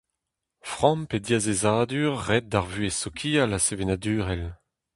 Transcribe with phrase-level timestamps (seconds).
[0.71, 4.43] Framm pe diazezadur ret d'ar vuhez sokial ha sevenadurel.